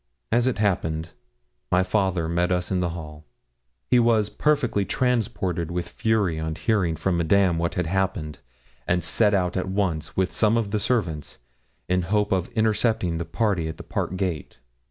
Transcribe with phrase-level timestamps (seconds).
[0.31, 1.09] As it happened,
[1.71, 3.23] my father met us in the hall.
[3.91, 8.39] He was perfectly transported with fury on hearing from Madame what had happened,
[8.87, 11.37] and set out at once, with some of the servants,
[11.87, 14.57] in the hope of intercepting the party at the park gate.